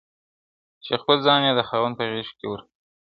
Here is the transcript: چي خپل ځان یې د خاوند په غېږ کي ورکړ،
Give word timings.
چي 0.85 0.93
خپل 1.01 1.17
ځان 1.25 1.41
یې 1.47 1.53
د 1.55 1.61
خاوند 1.69 1.93
په 1.99 2.03
غېږ 2.11 2.29
کي 2.37 2.45
ورکړ، 2.49 2.67